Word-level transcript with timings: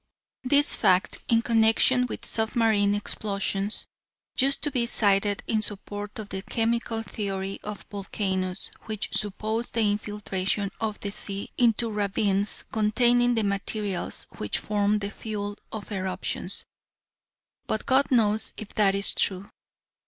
This 0.43 0.75
fact, 0.75 1.19
in 1.27 1.43
connection 1.43 2.07
with 2.07 2.25
submarine 2.25 2.95
explosions, 2.95 3.85
used 4.35 4.63
to 4.63 4.71
be 4.71 4.87
cited 4.87 5.43
in 5.45 5.61
support 5.61 6.17
of 6.17 6.29
the 6.29 6.41
chemical 6.41 7.03
theory 7.03 7.59
of 7.63 7.85
volcanoes, 7.91 8.71
which 8.85 9.15
supposed 9.15 9.75
the 9.75 9.81
infiltration 9.81 10.71
of 10.81 10.99
the 11.01 11.11
sea 11.11 11.51
into 11.55 11.91
ravines 11.91 12.65
containing 12.71 13.35
the 13.35 13.43
materials 13.43 14.25
which 14.37 14.57
form 14.57 14.97
the 14.97 15.11
fuel 15.11 15.55
of 15.71 15.91
eruptions: 15.91 16.65
but 17.67 17.85
God 17.85 18.09
knows 18.09 18.55
if 18.57 18.73
that 18.73 18.95
is 18.95 19.13
true. 19.13 19.51